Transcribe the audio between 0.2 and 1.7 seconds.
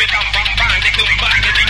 bang, bang, they come back, they